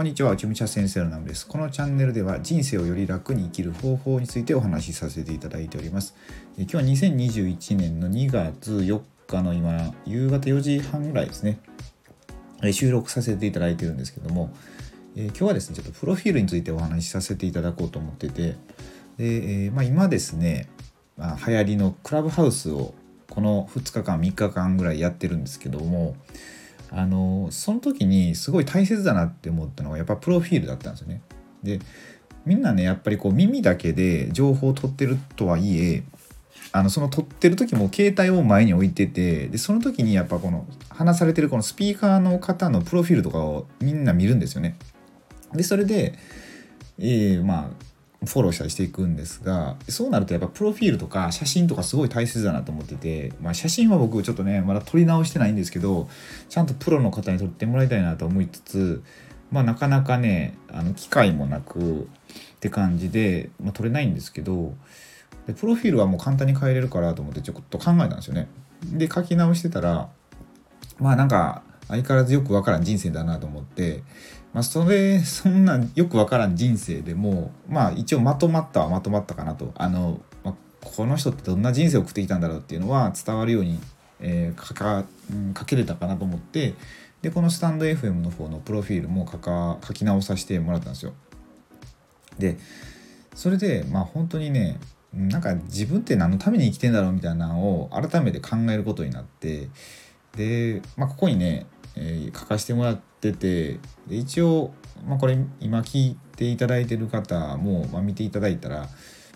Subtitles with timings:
[0.00, 1.46] こんにちは、ちむちゃ先生のナムです。
[1.46, 6.16] このチャンネルでは人生をより楽に生きる方法についてお話しさせていただいております。
[6.56, 11.58] え今日は2021年の2月4日の今、夕方4時半ぐらいですね、
[12.62, 14.54] え収録させていただいてるんですけども、
[15.16, 18.56] え今日はですね、ちょっとプロフィールについてお話しさせていただこうと思ってて、
[19.18, 20.70] でえ、まあ、今ですね、
[21.18, 22.94] まあ、流行りのクラブハウスを
[23.28, 26.16] この2日間3日間ぐらいやってるんですけども、
[26.92, 31.22] あのその時にすごい大切だなって思ったのがやっぱプロフィールだったんですよね。
[31.62, 31.78] で
[32.44, 36.02] みんなねやっぱりこう耳だけで情報を取ってるとはいえ
[36.72, 44.76] あのその撮ってる時も携帯を前に置いててでその時にやっぱこの話されてるこのスピーカーの方のプロフィールとかをみんな見るんですよね。
[45.52, 46.14] でそれで、
[46.98, 47.89] えー、まあ
[48.26, 56.08] フォローしたりしていくんですがそうなるとやっぱプロフィールとか写真とかすごい大切だなと思ってて、まあ、写真は僕ちょっとねまだ撮り直してないんですけど
[56.48, 59.02] ちゃんとプロの方に撮ってもらいたいなと思いつつ
[59.50, 62.04] まあなかなかねあの機会もなくっ
[62.60, 64.74] て感じで、まあ、撮れないんですけど
[65.46, 68.48] でプロフィールはもう簡単に変えれるからと思ってちょっと考えたんですよね。
[68.84, 70.10] で書き直してたら
[70.98, 74.02] まあなんか相変わらずよくわからん人生だなと思って
[74.52, 83.78] まあ、それそんなよくわからん人生でもまあ一応まとまったはまとまったかなとあの、まあ、この人ってどんな人生を送ってきたんだろうっていうのは伝わるように、
[84.18, 85.04] えー、書か
[85.56, 86.74] 書けれたかなと思って
[87.22, 91.12] でこのスタンド FM の方のプロフィールも書か書き直させてもらったんですよ。
[92.38, 92.58] で
[93.34, 94.80] それでまあ本当にね
[95.12, 99.68] なんか自分って何のために生きてんだろうみたいなのを改めて考えることになって
[100.36, 101.66] で、まあ、ここにね
[102.00, 104.72] えー、書かせてもらっててで一応、
[105.06, 108.88] まあ、これ今聞いていただいてる方も、まあ、見ていただいたら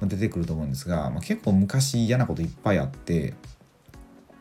[0.00, 3.34] ま出てくると思うんですが、まあ、結構昔嫌なこといっぱいあって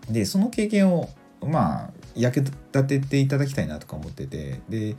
[0.09, 1.09] でその経験を
[1.41, 2.51] まあ役立
[2.83, 4.95] てていただきたいなとか思っててで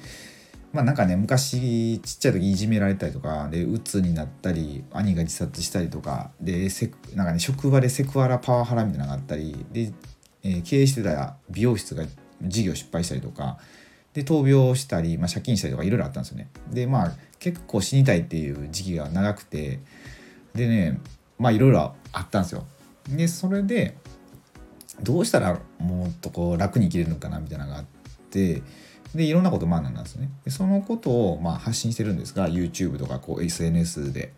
[0.73, 9.93] まあなんかね昔ちっちゃい時いじめられたりとかで鬱になったり兄が自殺したりとかでセなんかね職場でセクハラパワハラみたいなのがあったりで、
[10.45, 12.05] えー、経営してた美容室が
[12.43, 13.59] 事業失敗したりとか
[14.15, 16.49] で闘病したり、まあ、借金したりとかいろいろあったんですよね。
[16.71, 19.81] でまあ結構死にたいっていう時期が長くて
[20.55, 21.01] でね
[21.39, 22.67] まあいろいろあったんですよ。
[23.09, 23.97] でそれで
[25.03, 27.85] どうしたらもっとこう楽に生きれるのかなみたいなのがあっ
[28.31, 28.63] て
[29.15, 30.31] でいろんなこと学んだんですね。
[30.45, 34.33] でそのことをまあ発信してるんですが YouTube とかこう SNS で。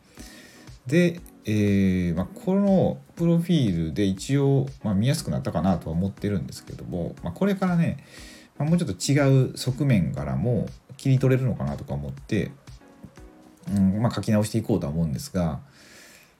[0.86, 8.04] で、えーまあ、このプロフィールで一応、まあ、見やすくなったかなとは思ってるんですけども、まあ、これからね、
[8.58, 12.52] ま、もうちょっと違う側面からも切り取れるのかなとか思って、
[13.74, 15.60] うんま、書き直していこうとは思うんですが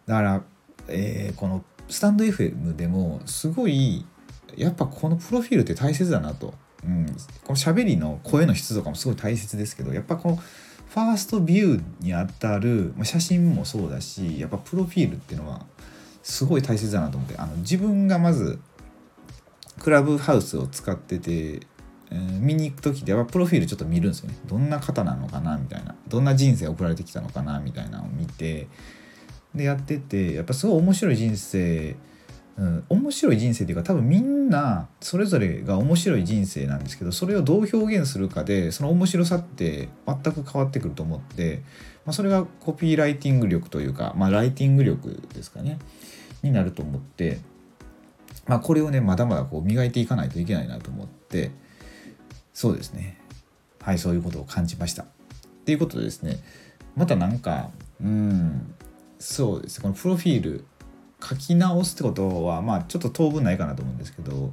[0.07, 0.43] だから、
[0.89, 4.07] えー、このスタンド FM でもすごい
[4.57, 7.07] やっぱこのプロフィールって大切だなと、うん、
[7.45, 10.39] この喋りの声の質とかもすごい大切ですけどやっぱこの
[10.93, 15.65] ファーストビューにあたる、写真もそうだしやっぱプロフィールっていうのは
[16.23, 18.61] すごい大切だなと思ってあの自分がまず
[19.81, 21.67] クラブハウスを使ってて、
[22.11, 24.37] えー、見に行く時ではプロフィールちょっと見るんですよね。
[24.47, 25.95] どんな方なのかなみたいな。
[26.09, 28.69] どんな人生送られてきたのかなみたいなのを見て
[29.55, 31.97] でやっててやっぱすごい面白い人生
[32.59, 41.63] うん、面白い人生っていうか多分みんなそれぞれが面白い人生なんですけどそれをどう表現するかでその面白さって全く変わってくると思って、
[42.05, 45.79] まあ、それがコピーライティング力というか、まあ、ライティング力ですかね
[46.43, 47.39] になると思って、
[48.47, 51.53] まあ、これをねまだまだこう磨いていかないといけないなと思って
[52.53, 53.19] そうですね
[53.81, 55.05] はいそういうことを感じました。
[55.05, 55.07] っ
[55.65, 56.39] ていうことでですね
[56.97, 57.71] またなんか
[58.01, 58.75] うん
[59.19, 60.65] そうですこのプロフィール
[61.23, 64.53] 書き直すってことはまあちょっと当分ないかなと思うんですけど、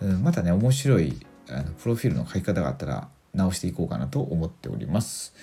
[0.00, 5.34] うん、またね面白いあのプロフィールの書き方があったら直していこうかなと思っております。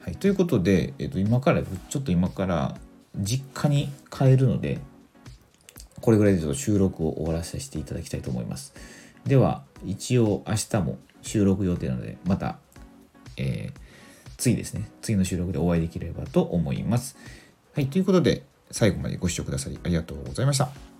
[0.00, 2.76] はい、ということで、えー、と今からちょっと今から
[3.16, 4.78] 実家に帰るので
[6.00, 8.74] これぐらいでちょっと収録を終わらせていただきたいと思います。
[9.24, 12.58] では一応明日も収録予定なのでまた、
[13.36, 17.16] えー、次ですね次の収録でお会いできればと思います。
[17.74, 20.95] はいということで最後までご視聴くださりありがとうございました。